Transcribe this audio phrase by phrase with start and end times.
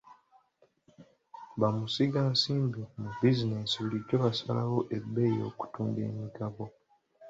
[1.59, 6.63] Bamusigansimbi mu bizinesi bulijjo basalawo ebbeeyi okutundibwa emigabo.